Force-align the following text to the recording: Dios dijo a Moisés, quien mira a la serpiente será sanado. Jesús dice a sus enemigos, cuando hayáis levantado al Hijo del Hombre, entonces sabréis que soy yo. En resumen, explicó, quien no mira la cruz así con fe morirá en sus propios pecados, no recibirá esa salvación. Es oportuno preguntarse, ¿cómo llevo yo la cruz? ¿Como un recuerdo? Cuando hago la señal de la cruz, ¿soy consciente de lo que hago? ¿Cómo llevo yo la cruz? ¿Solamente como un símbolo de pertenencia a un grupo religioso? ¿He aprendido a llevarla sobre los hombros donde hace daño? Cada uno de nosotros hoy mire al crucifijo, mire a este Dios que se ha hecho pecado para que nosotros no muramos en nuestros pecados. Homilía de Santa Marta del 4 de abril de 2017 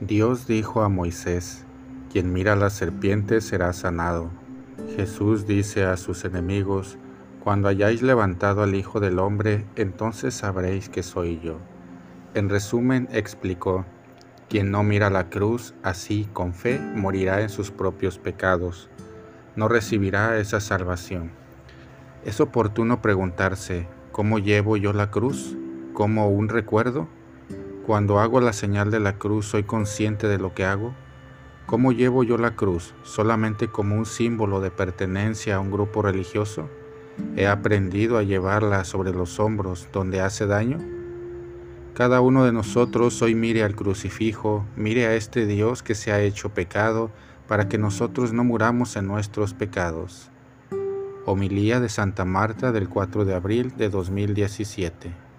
Dios 0.00 0.46
dijo 0.46 0.80
a 0.80 0.88
Moisés, 0.88 1.66
quien 2.10 2.32
mira 2.32 2.54
a 2.54 2.56
la 2.56 2.70
serpiente 2.70 3.42
será 3.42 3.74
sanado. 3.74 4.30
Jesús 4.96 5.46
dice 5.46 5.84
a 5.84 5.98
sus 5.98 6.24
enemigos, 6.24 6.96
cuando 7.44 7.68
hayáis 7.68 8.00
levantado 8.00 8.62
al 8.62 8.74
Hijo 8.74 8.98
del 8.98 9.18
Hombre, 9.18 9.66
entonces 9.76 10.32
sabréis 10.32 10.88
que 10.88 11.02
soy 11.02 11.38
yo. 11.40 11.58
En 12.32 12.48
resumen, 12.48 13.10
explicó, 13.12 13.84
quien 14.48 14.70
no 14.70 14.82
mira 14.84 15.10
la 15.10 15.28
cruz 15.28 15.74
así 15.82 16.26
con 16.32 16.54
fe 16.54 16.78
morirá 16.78 17.42
en 17.42 17.50
sus 17.50 17.70
propios 17.70 18.18
pecados, 18.18 18.88
no 19.54 19.68
recibirá 19.68 20.38
esa 20.38 20.60
salvación. 20.60 21.30
Es 22.24 22.40
oportuno 22.40 23.02
preguntarse, 23.02 23.86
¿cómo 24.12 24.38
llevo 24.38 24.78
yo 24.78 24.94
la 24.94 25.10
cruz? 25.10 25.58
¿Como 25.92 26.30
un 26.30 26.48
recuerdo? 26.48 27.06
Cuando 27.90 28.20
hago 28.20 28.40
la 28.40 28.52
señal 28.52 28.92
de 28.92 29.00
la 29.00 29.18
cruz, 29.18 29.46
¿soy 29.46 29.64
consciente 29.64 30.28
de 30.28 30.38
lo 30.38 30.54
que 30.54 30.64
hago? 30.64 30.94
¿Cómo 31.66 31.90
llevo 31.90 32.22
yo 32.22 32.38
la 32.38 32.54
cruz? 32.54 32.94
¿Solamente 33.02 33.66
como 33.66 33.96
un 33.96 34.06
símbolo 34.06 34.60
de 34.60 34.70
pertenencia 34.70 35.56
a 35.56 35.58
un 35.58 35.72
grupo 35.72 36.00
religioso? 36.00 36.68
¿He 37.34 37.48
aprendido 37.48 38.16
a 38.16 38.22
llevarla 38.22 38.84
sobre 38.84 39.10
los 39.10 39.40
hombros 39.40 39.88
donde 39.92 40.20
hace 40.20 40.46
daño? 40.46 40.78
Cada 41.92 42.20
uno 42.20 42.44
de 42.44 42.52
nosotros 42.52 43.20
hoy 43.22 43.34
mire 43.34 43.64
al 43.64 43.74
crucifijo, 43.74 44.64
mire 44.76 45.06
a 45.06 45.16
este 45.16 45.46
Dios 45.46 45.82
que 45.82 45.96
se 45.96 46.12
ha 46.12 46.20
hecho 46.20 46.50
pecado 46.50 47.10
para 47.48 47.68
que 47.68 47.76
nosotros 47.76 48.32
no 48.32 48.44
muramos 48.44 48.94
en 48.94 49.08
nuestros 49.08 49.52
pecados. 49.52 50.30
Homilía 51.26 51.80
de 51.80 51.88
Santa 51.88 52.24
Marta 52.24 52.70
del 52.70 52.88
4 52.88 53.24
de 53.24 53.34
abril 53.34 53.74
de 53.76 53.88
2017 53.88 55.29